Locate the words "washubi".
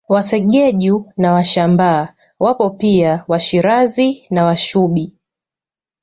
4.45-5.13